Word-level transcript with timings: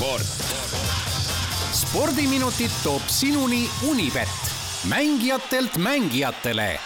sport. 0.00 0.24
spordiminutid 1.76 2.72
toob 2.80 3.04
sinuni 3.12 3.66
Unibet, 3.84 4.32
mängijatelt 4.88 5.76
mängijatele 5.76 6.78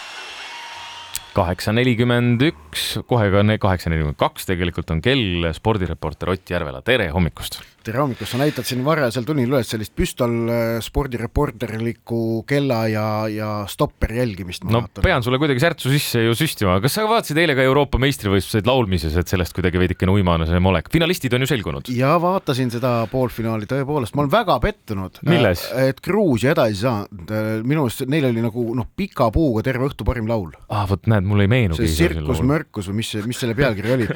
kaheksa 1.35 1.73
nelikümmend 1.75 2.43
üks, 2.46 2.96
kohe 3.07 3.30
ka 3.30 3.45
kaheksa 3.62 3.91
nelikümmend 3.91 4.19
kaks 4.19 4.46
tegelikult 4.50 4.91
on 4.91 5.03
kell, 5.03 5.46
spordireporter 5.55 6.35
Ott 6.35 6.50
Järvela, 6.50 6.82
tere 6.82 7.09
hommikust! 7.14 7.62
Tere 7.85 8.01
hommikust, 8.01 8.32
sa 8.32 8.41
näitad 8.41 8.66
siin 8.66 8.80
varajasel 8.85 9.27
tunnil 9.29 9.51
üles 9.51 9.69
sellist 9.69 9.93
püstol 9.96 10.34
äh, 10.48 10.62
spordireporterlikku 10.84 12.45
kella 12.48 12.84
ja, 12.89 13.07
ja 13.29 13.48
stopperi 13.69 14.19
jälgimist. 14.23 14.64
no 14.64 14.80
vaatan. 14.80 15.05
pean 15.05 15.25
sulle 15.25 15.39
kuidagi 15.43 15.61
särtsu 15.61 15.93
sisse 15.93 16.23
ju 16.25 16.37
süstima, 16.39 16.79
kas 16.84 16.97
sa 16.97 17.05
vaatasid 17.09 17.41
eile 17.43 17.57
ka 17.59 17.66
Euroopa 17.66 18.01
meistrivõistluseid 18.02 18.69
laulmises, 18.69 19.16
et 19.20 19.29
sellest 19.30 19.57
kuidagi 19.57 19.80
veidikene 19.83 20.15
uimane 20.15 20.48
see 20.48 20.62
olek, 20.73 20.89
finalistid 20.93 21.37
on 21.37 21.45
ju 21.45 21.51
selgunud? 21.51 21.91
ja 21.93 22.15
vaatasin 22.23 22.73
seda 22.73 22.95
poolfinaali 23.12 23.69
tõepoolest, 23.69 24.16
ma 24.16 24.24
olen 24.24 24.32
väga 24.32 24.59
pettunud. 24.65 25.21
Äh, 25.29 25.91
et 25.91 26.01
Gruusia 26.05 26.55
edasi 26.55 26.74
ei 26.74 26.80
saanud, 26.80 27.35
minu 27.69 27.85
arust 27.85 28.07
neil 28.09 28.30
oli 28.30 28.43
nagu 28.45 28.66
noh, 28.79 28.88
pika 28.96 29.29
puuga 29.35 29.62
terve 29.66 29.91
õhtu 29.91 30.07
parim 30.09 30.29
laul. 30.30 30.55
ah 30.73 30.88
vot 30.88 31.05
näed, 31.10 31.29
mulle 31.29 31.45
ei 31.45 31.52
meenugi. 31.52 31.85
see 31.85 32.09
Sirkus 32.09 32.41
Mörkus 32.45 32.88
või 32.88 33.02
mis, 33.02 33.12
mis 33.29 33.45
selle 33.45 33.57
pealkiri 33.59 33.93
oli 33.98 34.09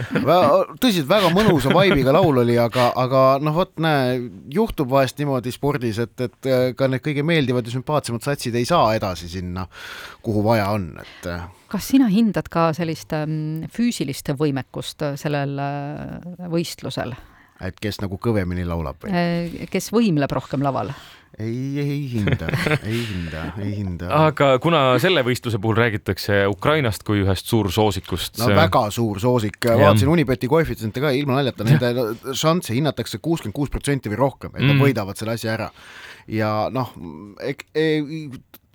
tõsiselt 0.80 1.08
väga 1.10 1.30
mõnusa 1.36 1.72
vaibiga 1.74 2.16
laul 2.16 2.40
oli, 2.46 2.56
aga, 2.60 2.90
aga 2.96 3.22
noh, 3.44 3.57
vot 3.58 3.72
näe, 3.82 4.16
juhtub 4.54 4.90
vahest 4.92 5.18
niimoodi 5.20 5.52
spordis, 5.54 6.00
et, 6.04 6.14
et 6.28 6.50
äh, 6.50 6.66
ka 6.78 6.88
need 6.90 7.04
kõige 7.04 7.24
meeldivad 7.26 7.66
ja 7.66 7.74
sümpaatsemad 7.74 8.24
satsid 8.24 8.56
ei 8.58 8.68
saa 8.68 8.92
edasi 8.98 9.30
sinna, 9.32 9.66
kuhu 10.24 10.44
vaja 10.46 10.70
on, 10.76 10.90
et 11.02 11.30
äh. 11.30 11.48
kas 11.72 11.90
sina 11.92 12.08
hindad 12.12 12.50
ka 12.52 12.70
sellist 12.76 13.12
ähm, 13.16 13.66
füüsilist 13.74 14.32
võimekust 14.38 15.04
sellel 15.20 15.58
äh, 15.62 16.46
võistlusel? 16.52 17.16
Et 17.64 17.78
kes 17.82 18.00
nagu 18.02 18.18
kõvemini 18.22 18.66
laulab 18.68 19.00
või? 19.02 19.68
kes 19.70 19.90
võimleb 19.94 20.32
rohkem 20.34 20.62
laval? 20.64 20.92
ei, 21.38 21.78
ei 21.78 22.10
hinda, 22.12 22.48
ei 22.82 23.00
hinda, 23.06 23.42
ei 23.62 23.72
hinda. 23.76 24.08
aga 24.28 24.50
kuna 24.62 24.82
selle 25.02 25.22
võistluse 25.26 25.60
puhul 25.62 25.78
räägitakse 25.78 26.40
Ukrainast 26.50 27.04
kui 27.06 27.22
ühest 27.22 27.50
suursoosikust. 27.50 28.40
no 28.42 28.50
väga 28.56 28.88
suur 28.94 29.20
soosik, 29.22 29.60
vaatasin 29.68 30.10
Unibeti 30.10 30.50
koefitsiente 30.50 31.02
ka 31.04 31.12
ilma 31.14 31.38
naljata, 31.38 31.66
nende 31.68 32.34
šansse 32.34 32.74
hinnatakse 32.76 33.22
kuuskümmend 33.22 33.56
kuus 33.56 33.72
protsenti 33.74 34.10
või 34.12 34.22
rohkem, 34.24 34.54
et 34.56 34.64
nad 34.64 34.74
mm. 34.74 34.84
võidavad 34.86 35.20
selle 35.20 35.36
asja 35.38 35.54
ära. 35.54 35.70
ja 36.28 36.52
noh, 36.74 36.94
e 37.40 37.90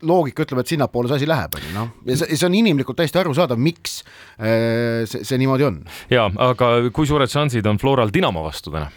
loogika 0.04 0.46
ütleb, 0.46 0.64
et 0.64 0.74
sinnapoole 0.74 1.12
see 1.12 1.22
asi 1.22 1.30
läheb, 1.30 1.58
on 1.58 1.68
ju 1.68 1.74
noh, 1.76 1.92
ja 2.10 2.20
see, 2.20 2.38
see 2.38 2.48
on 2.48 2.58
inimlikult 2.60 3.00
täiesti 3.00 3.22
arusaadav, 3.22 3.60
miks 3.62 4.02
äh, 4.38 5.04
see, 5.10 5.24
see 5.24 5.42
niimoodi 5.42 5.68
on. 5.70 5.82
ja, 6.14 6.28
aga 6.50 6.76
kui 6.96 7.10
suured 7.10 7.32
šansid 7.32 7.68
on 7.70 7.82
Floral 7.82 8.14
Dinamo 8.14 8.46
vastu 8.46 8.74
täna? 8.74 8.92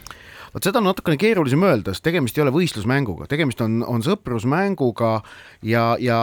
Vot 0.57 0.65
seda 0.65 0.81
on 0.81 0.87
natukene 0.89 1.19
keerulisem 1.21 1.61
öelda, 1.69 1.93
sest 1.93 2.05
tegemist 2.07 2.39
ei 2.39 2.43
ole 2.47 2.53
võistlusmänguga, 2.55 3.27
tegemist 3.29 3.61
on, 3.61 3.83
on 3.85 4.01
sõprusmänguga 4.05 5.11
ja, 5.69 5.83
ja 6.01 6.21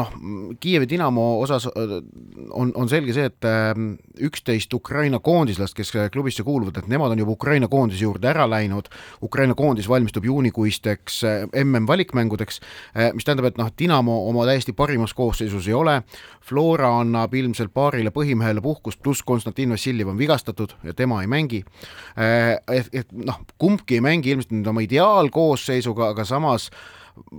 noh, 0.00 0.14
Kiievi 0.60 0.88
Dinamo 0.88 1.26
osas 1.42 1.66
äh, 1.68 1.98
on, 2.56 2.72
on 2.72 2.88
selge 2.88 3.12
see, 3.12 3.26
et 3.28 3.48
ähm, 3.48 3.90
üksteist 4.24 4.72
Ukraina 4.72 5.20
koondislast, 5.20 5.76
kes 5.76 5.92
klubisse 6.14 6.46
kuuluvad, 6.46 6.80
et 6.80 6.88
nemad 6.88 7.12
on 7.12 7.20
juba 7.20 7.34
Ukraina 7.36 7.68
koondise 7.68 8.06
juurde 8.06 8.30
ära 8.30 8.46
läinud, 8.48 8.88
Ukraina 9.28 9.56
koondis 9.58 9.90
valmistub 9.90 10.24
juunikuisteks 10.24 11.20
äh, 11.28 11.44
MM-valikmängudeks, 11.60 12.62
äh, 12.96 13.12
mis 13.12 13.28
tähendab, 13.28 13.50
et 13.52 13.60
noh, 13.60 13.68
Dinamo 13.76 14.16
oma 14.30 14.48
täiesti 14.48 14.72
parimas 14.72 15.12
koosseisus 15.18 15.68
ei 15.68 15.76
ole, 15.76 15.98
Flora 16.48 16.94
annab 17.02 17.36
ilmselt 17.36 17.74
paarile 17.76 18.08
põhimehele 18.16 18.64
puhkust, 18.64 19.02
pluss 19.04 19.20
Konstantin 19.28 19.76
Vassiljev 19.76 20.08
on 20.08 20.16
vigastatud 20.16 20.72
ja 20.88 20.96
tema 20.96 21.20
ei 21.20 21.28
mängi, 21.28 21.60
et, 22.16 22.88
et 22.96 23.12
noh, 23.12 23.42
kumbki 23.58 23.98
ei 23.98 24.04
mängi 24.04 24.32
ilmselt 24.32 24.54
nüüd 24.54 24.70
oma 24.70 24.84
ideaalkoosseisuga, 24.86 26.12
aga 26.14 26.24
samas 26.28 26.68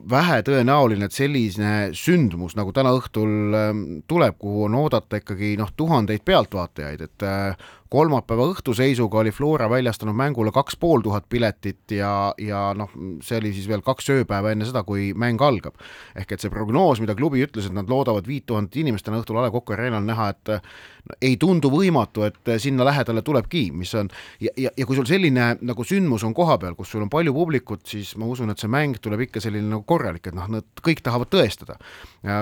vähetõenäoline, 0.10 1.10
et 1.10 1.16
selline 1.16 1.74
sündmus 1.98 2.56
nagu 2.60 2.74
täna 2.76 2.94
õhtul 2.98 3.58
ähm, 3.58 3.84
tuleb, 4.08 4.38
kuhu 4.42 4.68
on 4.68 4.78
oodata 4.80 5.22
ikkagi 5.22 5.56
noh, 5.60 5.72
tuhandeid 5.78 6.26
pealtvaatajaid, 6.28 7.06
et 7.08 7.28
äh, 7.28 7.70
kolmapäeva 7.90 8.46
õhtu 8.52 8.74
seisuga 8.78 9.24
oli 9.24 9.32
Flora 9.34 9.70
väljastanud 9.70 10.14
mängule 10.18 10.54
kaks 10.54 10.78
pool 10.80 11.02
tuhat 11.02 11.26
piletit 11.30 11.92
ja, 11.98 12.32
ja 12.38 12.70
noh, 12.78 12.92
see 13.26 13.40
oli 13.42 13.52
siis 13.56 13.66
veel 13.70 13.82
kaks 13.86 14.12
ööpäeva 14.14 14.54
enne 14.54 14.68
seda, 14.70 14.84
kui 14.86 15.10
mäng 15.18 15.42
algab. 15.42 15.80
ehk 16.16 16.32
et 16.36 16.44
see 16.44 16.54
prognoos, 16.54 17.02
mida 17.02 17.16
klubi 17.18 17.42
ütles, 17.46 17.66
et 17.66 17.74
nad 17.74 17.90
loodavad 17.90 18.28
viit 18.30 18.46
tuhat 18.46 18.76
inimest 18.78 19.08
täna 19.08 19.22
õhtul 19.24 19.40
A 19.40 19.48
Le 19.48 19.54
Coq 19.54 19.74
Arena'l 19.74 20.06
näha, 20.06 20.30
et 20.36 20.54
no, 20.54 21.18
ei 21.22 21.38
tundu 21.42 21.72
võimatu, 21.74 22.28
et 22.30 22.54
sinna 22.62 22.86
lähedale 22.86 23.24
tulebki, 23.26 23.70
mis 23.74 23.94
on 23.98 24.12
ja, 24.40 24.54
ja, 24.58 24.70
ja 24.78 24.86
kui 24.86 25.00
sul 25.00 25.10
selline 25.10 25.56
nagu 25.58 25.86
sündmus 25.88 26.26
on 26.28 26.38
kohapeal, 26.38 26.78
kus 26.78 26.94
sul 26.94 27.08
on 27.08 27.10
palju 27.10 27.34
publikut, 27.34 27.88
siis 27.90 28.14
ma 28.22 28.30
usun, 28.30 28.54
et 28.54 28.62
see 28.62 28.70
mäng 28.70 29.02
tuleb 29.02 29.26
ikka 29.26 29.42
selline 29.42 29.69
nagu 29.70 29.86
korralik, 29.88 30.28
et 30.28 30.36
noh, 30.36 30.50
nad 30.52 30.84
kõik 30.86 31.04
tahavad 31.06 31.32
tõestada. 31.34 31.80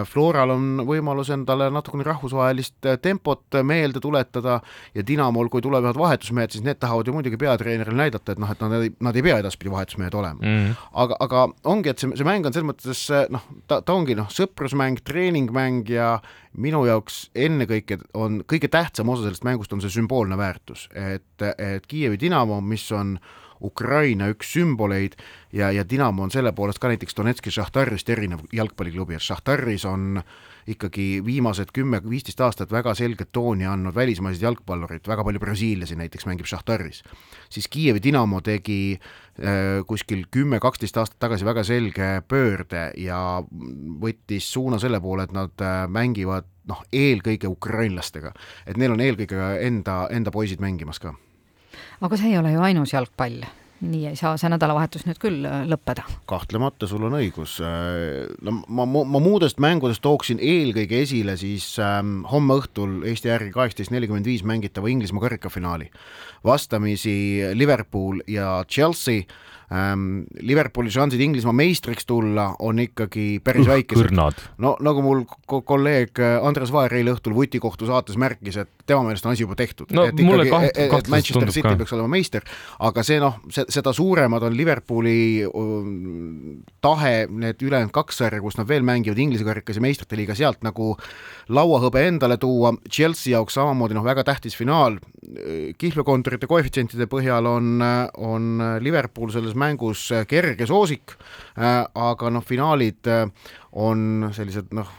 Floral 0.10 0.56
on 0.56 0.84
võimalus 0.88 1.30
endale 1.34 1.70
natukene 1.74 2.06
rahvusvahelist 2.08 2.88
tempot 3.02 3.60
meelde 3.64 4.02
tuletada 4.04 4.60
ja 4.96 5.06
Dinamo 5.06 5.28
Dinamol, 5.28 5.50
kui 5.52 5.62
tulevad 5.62 5.98
vahetusmehed, 5.98 6.54
siis 6.54 6.64
need 6.66 6.80
tahavad 6.80 7.08
ju 7.08 7.14
muidugi 7.16 7.38
peatreenerile 7.42 7.98
näidata, 7.98 8.34
et 8.34 8.40
noh, 8.42 8.52
et 8.52 8.62
nad 8.64 8.76
ei, 8.78 8.92
nad 9.04 9.16
ei 9.16 9.24
pea 9.26 9.40
edaspidi 9.42 9.72
vahetusmehed 9.72 10.14
olema 10.14 10.40
mm. 10.42 10.58
-hmm. 10.58 10.76
aga, 11.04 11.18
aga 11.20 11.48
ongi, 11.64 11.90
et 11.90 12.00
see, 12.00 12.12
see 12.16 12.28
mäng 12.28 12.46
on 12.46 12.54
selles 12.54 12.70
mõttes 12.70 13.02
noh, 13.34 13.44
ta, 13.68 13.82
ta 13.82 13.94
ongi 13.94 14.16
noh, 14.16 14.30
sõprusmäng, 14.32 15.02
treeningmäng 15.04 15.90
ja 15.90 16.20
minu 16.58 16.86
jaoks 16.86 17.30
ennekõike 17.36 18.00
on 18.14 18.42
kõige 18.48 18.70
tähtsam 18.72 19.10
osa 19.10 19.28
sellest 19.28 19.44
mängust 19.44 19.74
on 19.74 19.82
see 19.82 19.94
sümboolne 19.94 20.38
väärtus, 20.38 20.88
et, 20.94 21.42
et 21.58 21.88
Kiievi 21.88 22.20
Dinamo, 22.20 22.62
mis 22.62 22.92
on 22.92 23.18
Ukraina 23.64 24.28
üks 24.34 24.54
sümboleid 24.54 25.18
ja, 25.54 25.72
ja 25.72 25.86
Dinamo 25.90 26.24
on 26.24 26.32
selle 26.32 26.52
poolest 26.52 26.80
ka 26.80 26.92
näiteks 26.92 27.16
Donetski 27.18 27.52
Šahtarist 27.52 28.10
erinev 28.10 28.46
jalgpalliklubi, 28.54 29.16
et 29.18 29.26
Šahtaris 29.26 29.86
on 29.86 30.22
ikkagi 30.68 31.22
viimased 31.26 31.72
kümme-viisteist 31.76 32.42
aastat 32.44 32.72
väga 32.72 32.94
selget 32.98 33.32
tooni 33.32 33.66
andnud 33.66 33.96
välismaised 33.96 34.44
jalgpallurid, 34.44 35.08
väga 35.08 35.24
palju 35.24 35.40
brasiillasi 35.40 35.96
näiteks 35.96 36.28
mängib 36.28 36.50
Šahtaris. 36.50 37.04
siis 37.50 37.68
Kiievi 37.68 38.04
Dinamo 38.04 38.42
tegi 38.42 38.98
äh, 38.98 39.86
kuskil 39.88 40.26
kümme-kaksteist 40.32 40.98
aastat 40.98 41.20
tagasi 41.20 41.46
väga 41.46 41.64
selge 41.64 42.10
pöörde 42.28 42.92
ja 42.98 43.44
võttis 44.02 44.52
suuna 44.52 44.80
selle 44.80 45.00
poole, 45.02 45.24
et 45.24 45.32
nad 45.32 45.64
äh, 45.64 45.88
mängivad 45.88 46.46
noh, 46.68 46.84
eelkõige 46.92 47.48
ukrainlastega, 47.48 48.34
et 48.68 48.78
neil 48.78 48.92
on 48.92 49.02
eelkõige 49.02 49.54
enda, 49.64 50.08
enda 50.12 50.32
poisid 50.36 50.60
mängimas 50.60 51.00
ka 51.00 51.16
aga 52.02 52.18
see 52.18 52.34
ei 52.34 52.38
ole 52.38 52.52
ju 52.54 52.62
ainus 52.62 52.94
jalgpall 52.94 53.42
nii 53.82 54.08
ei 54.10 54.18
saa 54.18 54.34
see 54.40 54.50
nädalavahetus 54.50 55.06
nüüd 55.06 55.20
küll 55.22 55.46
äh, 55.46 55.64
lõppeda. 55.70 56.06
kahtlemata, 56.30 56.88
sul 56.90 57.06
on 57.08 57.18
õigus. 57.20 57.58
Äh, 57.62 58.26
no 58.42 58.58
ma, 58.68 58.88
ma, 58.90 59.04
ma 59.06 59.22
muudest 59.22 59.62
mängudest 59.64 60.02
tooksin 60.06 60.42
eelkõige 60.42 61.02
esile 61.06 61.38
siis 61.38 61.70
ähm, 61.84 62.24
homme 62.32 62.58
õhtul 62.62 63.04
Eesti 63.08 63.30
järgi 63.30 63.54
kaheksateist 63.56 63.94
nelikümmend 63.94 64.30
viis 64.30 64.46
mängitava 64.48 64.90
Inglismaa 64.90 65.28
karikafinaali. 65.28 65.92
vastamisi 66.46 67.18
Liverpool 67.54 68.24
ja 68.28 68.64
Chelsea 68.70 69.28
ähm,. 69.72 70.24
Liverpooli 70.42 70.92
šansid 70.94 71.22
Inglismaa 71.22 71.54
meistriks 71.54 72.06
tulla 72.06 72.54
on 72.60 72.80
ikkagi 72.80 73.42
päris 73.44 73.68
väikesed. 73.68 74.14
no 74.58 74.76
nagu 74.80 75.02
mul 75.02 75.24
ko 75.48 75.62
kolleeg 75.62 76.20
äh, 76.20 76.38
Andres 76.46 76.72
Vaher 76.72 76.94
eile 77.00 77.14
õhtul 77.16 77.36
vutikohtu 77.36 77.88
saates 77.90 78.18
märkis, 78.18 78.58
et 78.58 78.70
tema 78.88 79.04
meelest 79.04 79.26
on 79.26 79.34
asi 79.36 79.44
juba 79.44 79.58
tehtud. 79.60 79.92
no 79.92 80.06
et 80.08 80.16
kaht-, 80.16 80.72
et, 80.72 80.94
et 81.00 81.12
Manchester 81.12 81.52
City 81.52 81.68
ka. 81.68 81.76
peaks 81.82 81.96
olema 81.98 82.12
meister, 82.16 82.46
aga 82.80 83.04
see 83.04 83.20
noh, 83.24 83.40
seda 83.52 83.94
suuremad 83.96 84.48
on 84.48 84.56
Liverpooli 84.58 85.20
um, 85.48 86.62
tahe 86.82 87.28
need 87.28 87.62
ülejäänud 87.62 87.94
kaks 87.96 88.24
sarja, 88.24 88.42
kus 88.44 88.60
nad 88.60 88.70
veel 88.70 88.86
mängivad 88.88 89.20
Inglise 89.20 89.48
karikas 89.48 89.80
ja 89.80 89.84
meistrite 89.84 90.20
liiga, 90.20 90.38
sealt 90.38 90.64
nagu 90.66 90.94
lauahõbe 91.54 92.06
endale 92.08 92.38
tuua, 92.42 92.74
Chelsea 92.92 93.34
jaoks 93.36 93.58
samamoodi 93.60 93.98
noh, 93.98 94.06
väga 94.08 94.24
tähtis 94.28 94.56
finaal, 94.58 95.00
kihlvekontorite 95.78 96.48
koefitsientide 96.48 97.08
põhjal 97.12 97.48
on, 97.50 97.84
on 98.24 98.64
Liverpool 98.84 99.32
selles 99.34 99.57
mängus 99.58 100.08
kerge 100.30 100.68
soosik, 100.70 101.16
aga 101.58 102.30
noh, 102.34 102.46
finaalid 102.46 103.10
on 103.78 104.30
sellised 104.34 104.72
noh, 104.76 104.90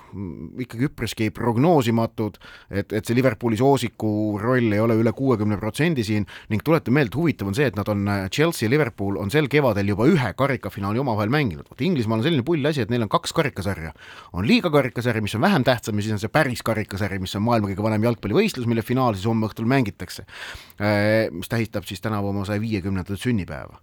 ikkagi 0.62 0.86
üpriski 0.86 1.28
prognoosimatud, 1.34 2.36
et, 2.70 2.92
et 2.94 3.06
see 3.06 3.16
Liverpooli 3.19 3.58
soosiku 3.58 4.10
roll 4.38 4.75
ei 4.75 4.82
ole 4.82 4.94
üle 5.00 5.12
kuuekümne 5.16 5.58
protsendi 5.58 6.04
siin 6.06 6.26
ning 6.52 6.62
tuletan 6.64 6.94
meelde, 6.94 7.16
huvitav 7.19 7.50
on 7.50 7.56
see, 7.58 7.66
et 7.70 7.78
nad 7.78 7.88
on, 7.90 8.04
Chelsea 8.34 8.69
ja 8.69 8.72
Liverpool 8.72 9.19
on 9.19 9.32
sel 9.34 9.50
kevadel 9.50 9.90
juba 9.90 10.06
ühe 10.10 10.30
karikafinaali 10.38 11.02
omavahel 11.02 11.32
mänginud, 11.34 11.66
vot 11.66 11.82
Inglismaal 11.82 12.22
on 12.22 12.28
selline 12.28 12.46
pull 12.46 12.70
asi, 12.70 12.84
et 12.84 12.92
neil 12.92 13.06
on 13.06 13.10
kaks 13.10 13.34
karikasarja. 13.34 13.90
on 14.32 14.46
liiga 14.46 14.70
karikasari, 14.70 15.25
mis 15.26 15.34
on 15.34 15.42
vähem 15.42 15.66
tähtsam 15.66 15.98
ja 15.98 16.06
siis 16.06 16.14
on 16.14 16.22
see 16.22 16.32
päris 16.32 16.62
karikasari, 16.62 17.19
mis 17.19 17.34
on 17.34 17.42
maailma 17.48 17.72
kõige 17.72 17.82
vanem 17.88 18.06
jalgpallivõistlus, 18.06 18.70
mille 18.70 18.86
finaal 18.86 19.19
siis 19.19 19.26
homme 19.26 19.48
õhtul 19.50 19.66
mängitakse. 19.66 20.26
mis 21.32 21.50
tähistab 21.50 21.84
siis 21.88 22.00
tänavu 22.00 22.30
oma 22.30 22.44
saja 22.46 22.60
viiekümnendat 22.60 23.19
sünnipäeva. 23.19 23.80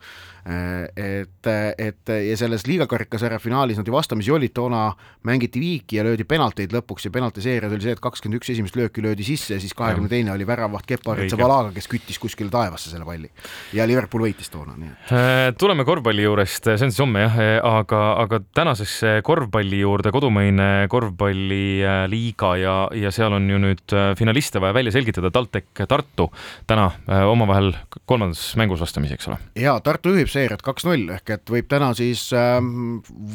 et, 0.96 1.48
et 1.78 2.10
ja 2.30 2.38
selles 2.38 2.68
liiga 2.68 2.88
karikasarja 2.88 3.40
finaalis 3.40 3.78
nad 3.78 3.88
ju 3.88 3.94
vastamisi 3.94 4.32
olid 4.32 4.54
toona 4.54 4.85
mängiti 5.26 5.62
viiki 5.62 6.00
ja 6.00 6.06
löödi 6.06 6.26
penalteid 6.28 6.74
lõpuks 6.76 7.08
ja 7.08 7.12
penaltiseerias 7.14 7.74
oli 7.74 7.86
see, 7.86 7.96
et 7.96 8.02
kakskümmend 8.04 8.40
üks 8.40 8.52
esimest 8.54 8.78
lööki 8.78 9.04
löödi 9.06 9.26
sisse 9.26 9.56
ja 9.56 9.62
siis 9.64 9.74
kahekümne 9.78 10.10
teine 10.12 10.34
oli 10.36 10.48
väravaht 10.48 10.86
Kepa 10.90 11.18
Zabalaga, 11.32 11.72
kes 11.76 11.90
küttis 11.90 12.20
kuskile 12.22 12.52
taevasse 12.54 12.92
selle 12.92 13.08
palli. 13.08 13.32
ja 13.74 13.88
Liverpool 13.90 14.28
võitis 14.28 14.52
toona, 14.54 14.76
nii 14.78 14.92
et. 14.92 15.14
Äh, 15.16 15.50
tuleme 15.58 15.86
korvpalli 15.88 16.26
juurest, 16.26 16.70
see 16.70 16.88
on 16.88 16.94
siis 16.94 17.02
homme 17.02 17.26
jah, 17.26 17.40
aga, 17.66 18.02
aga 18.26 18.42
tänasesse 18.56 19.18
korvpalli 19.26 19.82
juurde, 19.82 20.14
kodumaine 20.16 20.70
korvpalliliiga 20.92 22.54
ja, 22.62 22.78
ja 22.96 23.14
seal 23.16 23.36
on 23.38 23.50
ju 23.50 23.62
nüüd 23.62 23.98
finaliste 24.20 24.62
vaja 24.64 24.78
välja 24.78 24.94
selgitada, 24.96 25.34
TalTech 25.34 25.86
Tartu 25.90 26.30
täna 26.68 26.90
omavahel 27.30 27.74
kolmandas 28.06 28.44
mängus 28.60 28.82
vastamisi, 28.84 29.18
eks 29.18 29.30
ole. 29.32 29.40
ja 29.60 29.78
Tartu 29.84 30.14
juhib 30.14 30.30
seeriat 30.32 30.62
kaks-null 30.66 31.10
ehk 31.18 31.34
et 31.36 31.52
võib 31.52 31.68
täna 31.72 31.92
siis 31.98 32.28
äh, 32.36 32.58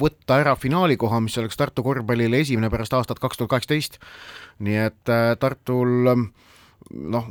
võtta 0.00 0.41
ära 0.43 0.55
finaalikoha, 0.58 1.20
mis 1.25 1.30
oleks 1.38 1.56
Tartu 1.56 1.82
korvpallile 1.87 2.41
esimene 2.41 2.71
pärast 2.71 2.94
aastat 2.97 3.19
kaks 3.23 3.38
tuhat 3.38 3.50
kaheksateist. 3.50 3.99
nii 4.59 4.79
et 4.88 5.12
äh, 5.12 5.37
Tartul 5.38 6.11
ähm, 6.11 6.31
noh, 6.91 7.29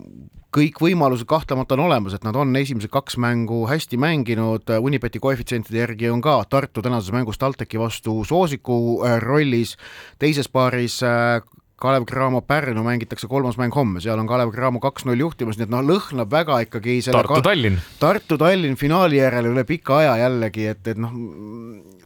kõik 0.55 0.79
võimalused 0.81 1.27
kahtlemata 1.29 1.75
on 1.77 1.85
olemas, 1.85 2.15
et 2.15 2.25
nad 2.25 2.37
on 2.39 2.55
esimesed 2.57 2.89
kaks 2.93 3.19
mängu 3.21 3.65
hästi 3.69 3.99
mänginud, 4.01 4.71
Unibeti 4.81 5.21
koefitsientide 5.21 5.83
järgi 5.83 6.09
on 6.09 6.23
ka 6.25 6.39
Tartu 6.49 6.81
tänases 6.85 7.13
mängus 7.13 7.37
TalTechi 7.37 7.81
vastu 7.81 8.23
soosiku 8.25 8.79
äh, 9.05 9.19
rollis, 9.21 9.75
teises 10.19 10.49
paaris 10.49 11.01
äh, 11.03 11.41
Kalev 11.79 12.05
Cramo 12.09 12.41
Pärnu 12.45 12.83
mängitakse 12.83 13.27
kolmas 13.31 13.57
mäng 13.59 13.75
homme, 13.75 14.01
seal 14.03 14.19
on 14.19 14.27
Kalev 14.27 14.51
Cramo 14.55 14.81
kaks-null 14.83 15.21
juhtimas, 15.23 15.59
nii 15.59 15.67
et 15.69 15.73
noh, 15.73 15.83
lõhnab 15.85 16.31
väga 16.31 16.59
ikkagi 16.65 16.99
selle 17.05 17.21
Tartu-Tallinn. 17.21 17.79
Tartu-Tallinn 18.01 18.79
finaali 18.79 19.21
järel 19.21 19.51
üle 19.53 19.63
pika 19.67 20.01
aja 20.01 20.17
jällegi, 20.25 20.67
et, 20.73 20.83
et 20.91 20.99
noh, 20.99 21.15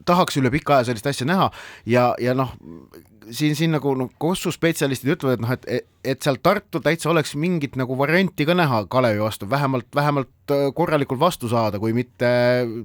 tahaks 0.05 0.37
üle 0.41 0.51
pika 0.53 0.77
aja 0.77 0.91
sellist 0.91 1.09
asja 1.09 1.27
näha 1.29 1.49
ja, 1.89 2.11
ja 2.21 2.35
noh, 2.37 2.53
siin, 3.31 3.55
siin 3.55 3.73
nagu 3.75 3.93
noh, 3.97 4.09
Kossu 4.19 4.51
spetsialistid 4.53 5.13
ütlevad, 5.15 5.37
et 5.37 5.43
noh, 5.43 5.51
et, 5.55 5.89
et 6.13 6.25
seal 6.25 6.39
Tartul 6.43 6.83
täitsa 6.85 7.11
oleks 7.11 7.35
mingit 7.39 7.77
nagu 7.79 7.97
varianti 7.99 8.47
ka 8.47 8.55
näha 8.57 8.83
Kalevi 8.91 9.21
vastu, 9.23 9.49
vähemalt, 9.49 9.89
vähemalt 9.95 10.53
äh, 10.53 10.65
korralikult 10.75 11.21
vastu 11.21 11.49
saada, 11.51 11.79
kui 11.81 11.93
mitte 11.95 12.31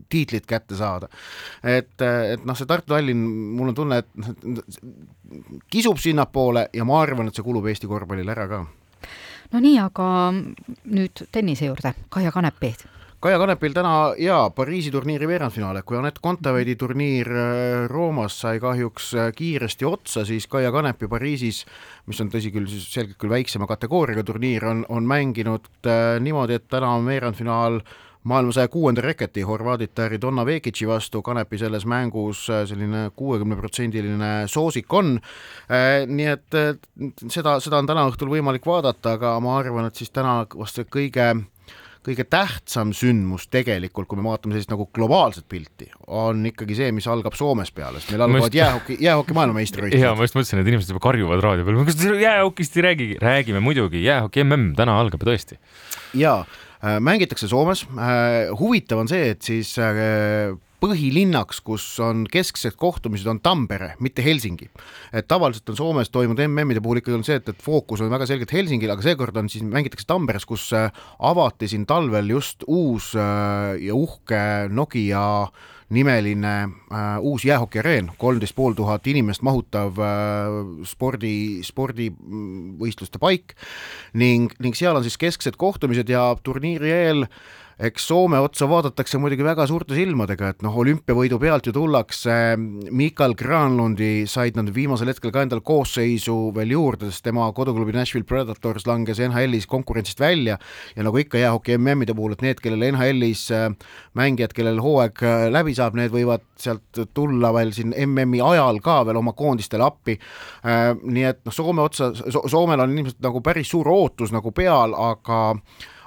tiitlit 0.08 0.46
kätte 0.48 0.78
saada. 0.78 1.08
et, 1.62 1.94
et 2.00 2.44
noh, 2.44 2.58
see 2.58 2.68
Tartu-Tallinn, 2.68 3.24
mul 3.58 3.72
on 3.72 3.78
tunne, 3.78 4.02
et 4.02 4.62
kisub 5.70 5.98
sinnapoole 6.02 6.68
ja 6.74 6.86
ma 6.88 7.00
arvan, 7.02 7.28
et 7.28 7.38
see 7.38 7.46
kulub 7.46 7.66
Eesti 7.68 7.90
korvpallile 7.90 8.34
ära 8.36 8.48
ka. 8.50 8.62
no 9.52 9.64
nii, 9.64 9.80
aga 9.82 10.06
nüüd 10.34 11.26
tennise 11.32 11.70
juurde, 11.70 11.94
Kaia 12.12 12.32
Kanepi 12.34 12.74
Kaia 13.18 13.34
Kanepil 13.38 13.72
täna 13.74 14.12
jaa, 14.22 14.44
Pariisi 14.54 14.92
turniiri 14.94 15.26
veerandfinaal, 15.26 15.80
kui 15.82 15.96
Anett 15.98 16.20
Kontaveidi 16.22 16.76
turniir 16.78 17.26
äh, 17.26 17.86
Roomas 17.90 18.36
sai 18.44 18.60
kahjuks 18.62 19.08
äh, 19.18 19.32
kiiresti 19.34 19.88
otsa, 19.88 20.22
siis 20.24 20.46
Kaia 20.46 20.70
Kanepi 20.70 21.08
Pariisis, 21.10 21.64
mis 22.06 22.22
on 22.22 22.30
tõsi 22.30 22.52
küll, 22.54 22.68
siis 22.70 22.86
selgelt 22.94 23.18
küll 23.18 23.34
väiksema 23.34 23.66
kategooriaga 23.66 24.22
turniir, 24.22 24.68
on, 24.70 24.84
on 24.86 25.10
mänginud 25.10 25.66
äh, 25.82 26.20
niimoodi, 26.22 26.60
et 26.60 26.70
täna 26.70 26.92
on 26.94 27.10
veerandfinaal 27.10 27.80
maailma 28.30 28.54
saja 28.54 28.70
kuuenda 28.70 29.02
reketi 29.02 29.42
horvaadita 29.42 30.06
Ridonna 30.14 30.46
Vekici 30.46 30.86
vastu, 30.86 31.18
Kanepi 31.26 31.58
selles 31.58 31.90
mängus 31.90 32.46
äh, 32.54 32.62
selline 32.70 33.08
kuuekümneprotsendiline 33.18 34.32
soosik 34.46 34.94
on. 34.94 35.16
nii 36.06 36.32
et 36.38 36.62
seda, 37.26 37.58
seda 37.58 37.82
on 37.82 37.90
täna 37.90 38.06
õhtul 38.12 38.30
võimalik 38.30 38.70
vaadata, 38.70 39.18
aga 39.18 39.38
ma 39.42 39.58
arvan, 39.58 39.90
et 39.90 39.98
siis 39.98 40.14
täna 40.14 40.44
vast 40.54 40.78
see 40.78 40.86
kõige 40.86 41.32
kõige 42.06 42.24
tähtsam 42.30 42.92
sündmus 42.96 43.48
tegelikult, 43.52 44.08
kui 44.10 44.18
me 44.18 44.26
vaatame 44.26 44.54
sellist 44.54 44.70
nagu 44.72 44.88
globaalset 44.94 45.46
pilti, 45.50 45.88
on 46.06 46.44
ikkagi 46.50 46.76
see, 46.78 46.92
mis 46.96 47.08
algab 47.10 47.36
Soomes 47.38 47.72
peale, 47.74 48.00
sest 48.00 48.14
meil 48.14 48.24
algavad 48.26 48.48
just... 48.48 48.58
jäähoki, 48.60 48.98
jäähoki 49.04 49.36
maailmameistrivõistlused. 49.38 50.06
ja 50.06 50.14
ma 50.16 50.28
just 50.28 50.38
mõtlesin, 50.38 50.62
et 50.62 50.70
inimesed 50.72 50.94
juba 50.94 51.04
karjuvad 51.08 51.42
raadio 51.44 51.66
peal, 51.66 51.82
kas 51.88 51.98
te 52.00 52.14
jäähokist 52.22 52.78
ei 52.78 52.86
räägigi? 52.88 53.18
räägime 53.22 53.62
muidugi, 53.64 54.02
jäähoki 54.06 54.46
mm 54.46 54.72
täna 54.78 54.98
algab 55.02 55.24
ju 55.24 55.30
tõesti. 55.30 55.60
ja 56.18 56.38
äh, 56.44 56.98
mängitakse 57.02 57.50
Soomes, 57.50 57.84
äh, 57.98 58.48
huvitav 58.58 59.02
on 59.02 59.10
see, 59.10 59.34
et 59.34 59.42
siis 59.42 59.74
äh, 59.82 60.54
põhilinnaks, 60.82 61.60
kus 61.64 61.84
on 62.02 62.24
kesksed 62.30 62.76
kohtumised, 62.78 63.26
on 63.30 63.40
Tampere, 63.42 63.94
mitte 64.00 64.24
Helsingi. 64.24 64.70
et 65.12 65.28
tavaliselt 65.28 65.68
on 65.70 65.76
Soomes 65.76 66.10
toimunud 66.10 66.42
MM-ide 66.46 66.82
puhul 66.84 67.00
ikkagi 67.00 67.18
on 67.18 67.24
see, 67.26 67.38
et, 67.40 67.48
et 67.48 67.62
fookus 67.62 68.02
on 68.04 68.10
väga 68.10 68.28
selgelt 68.30 68.52
Helsingil, 68.52 68.92
aga 68.94 69.02
seekord 69.02 69.36
on 69.36 69.50
siis, 69.50 69.64
mängitakse 69.66 70.06
Tamperes, 70.06 70.46
kus 70.46 70.70
äh, 70.76 70.92
avati 71.18 71.68
siin 71.68 71.86
talvel 71.86 72.30
just 72.30 72.62
uus 72.66 73.14
äh, 73.18 73.74
ja 73.82 73.98
uhke 73.98 74.40
Nokia 74.70 75.24
nimeline 75.90 76.54
äh, 76.62 77.06
uus 77.20 77.44
jäähokiareen, 77.48 78.12
kolmteist 78.18 78.54
pool 78.54 78.76
tuhat 78.76 79.06
inimest 79.08 79.42
mahutav 79.42 79.98
äh, 79.98 80.58
spordi, 80.86 81.64
spordivõistluste 81.64 83.18
paik 83.18 83.56
ning, 84.14 84.52
ning 84.60 84.76
seal 84.76 84.98
on 84.98 85.06
siis 85.06 85.18
kesksed 85.18 85.56
kohtumised 85.58 86.10
ja 86.12 86.28
turniiri 86.44 86.92
eel 86.92 87.24
äh, 87.24 87.40
eks 87.78 88.08
Soome 88.08 88.40
otsa 88.42 88.66
vaadatakse 88.66 89.20
muidugi 89.22 89.44
väga 89.46 89.66
suurte 89.70 89.94
silmadega, 89.94 90.50
et 90.50 90.64
noh, 90.66 90.74
olümpiavõidu 90.82 91.38
pealt 91.38 91.68
ju 91.68 91.72
tullakse, 91.76 92.34
Mikael 92.90 93.36
Granlundi 93.38 94.24
said 94.26 94.56
nad 94.58 94.70
viimasel 94.74 95.12
hetkel 95.12 95.30
ka 95.34 95.44
endale 95.44 95.62
koosseisu 95.62 96.36
veel 96.56 96.72
juurde, 96.74 97.12
sest 97.12 97.22
tema 97.28 97.46
koduklubi 97.54 97.94
Nashville 97.94 98.26
Predators 98.26 98.86
langes 98.88 99.20
NHL-is 99.22 99.68
konkurentsist 99.70 100.18
välja 100.22 100.56
ja 100.96 101.06
nagu 101.06 101.20
ikka 101.22 101.38
jäähoki 101.38 101.76
MM-ide 101.78 102.16
puhul, 102.18 102.34
et 102.34 102.42
need, 102.42 102.62
kellel 102.64 102.82
NHL-is 102.90 103.44
äh, 103.54 103.68
mängijad, 104.18 104.56
kellel 104.56 104.82
hooaeg 104.82 105.22
äh, 105.22 105.44
läbi 105.54 105.76
saab, 105.78 105.94
need 105.98 106.10
võivad 106.14 106.42
sealt 106.58 107.02
tulla 107.14 107.52
veel 107.54 107.70
siin 107.76 107.94
MM-i 108.08 108.42
ajal 108.42 108.82
ka 108.82 109.04
veel 109.06 109.20
oma 109.20 109.36
koondistele 109.38 109.86
appi. 109.86 110.16
Äh, 110.66 110.90
nii 110.98 111.28
et 111.30 111.44
noh, 111.46 111.54
Soome 111.54 111.86
otsa 111.86 112.10
so, 112.18 112.42
Soomel 112.50 112.82
on 112.82 112.98
ilmselt 112.98 113.22
nagu 113.22 113.42
päris 113.44 113.70
suur 113.70 113.86
ootus 113.92 114.34
nagu 114.34 114.50
peal, 114.56 114.98
aga 114.98 115.38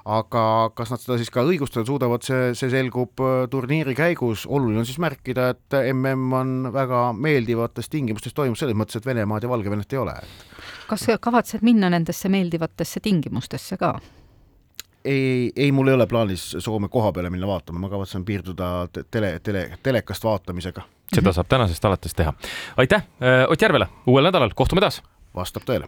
aga 0.06 0.44
kas 0.76 0.94
nad 0.94 1.02
seda 1.02 1.18
siis 1.20 1.30
ka 1.34 1.44
õigustada 1.46 1.86
suudavad, 1.88 2.24
see, 2.26 2.52
see 2.58 2.72
selgub 2.74 3.22
äh, 3.22 3.44
turniiri 3.52 3.96
käigus, 3.98 4.46
oluline 4.50 4.82
on 4.82 4.88
siis 4.90 5.02
märkida, 5.02 5.52
et 5.56 5.78
mm 5.94 6.34
on 6.38 6.56
väga 6.74 7.04
meeldivates 7.18 7.90
tingimustes 7.92 8.34
toimub, 8.38 8.58
selles 8.60 8.78
mõttes, 8.78 8.98
et 8.98 9.06
Venemaad 9.06 9.46
ja 9.46 9.52
Valgevenet 9.52 9.94
ei 9.94 10.02
ole. 10.02 10.16
kas 10.88 11.06
kavatsed 11.22 11.62
minna 11.62 11.90
nendesse 11.90 12.30
meeldivatesse 12.30 13.00
tingimustesse 13.00 13.78
ka? 13.78 13.94
ei, 15.06 15.52
ei, 15.56 15.72
mul 15.72 15.88
ei 15.88 15.94
ole 15.94 16.08
plaanis 16.08 16.56
Soome 16.60 16.90
koha 16.90 17.12
peale 17.12 17.30
minna 17.30 17.48
vaatama, 17.48 17.80
ma 17.80 17.90
kavatsen 17.90 18.26
piirduda 18.26 18.88
tele, 19.12 19.40
tele, 19.44 19.78
telekast 19.84 20.24
vaatamisega. 20.24 20.82
seda 21.16 21.34
saab 21.34 21.50
tänasest 21.50 21.86
alates 21.86 22.16
teha. 22.16 22.34
aitäh 22.78 23.06
äh, 23.22 23.46
Ott 23.50 23.62
Järvele, 23.62 23.88
uuel 24.08 24.30
nädalal 24.30 24.54
kohtume 24.56 24.82
taas! 24.82 25.02
vastab 25.36 25.64
tõele. 25.66 25.88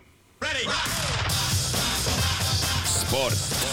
sport 2.85 3.72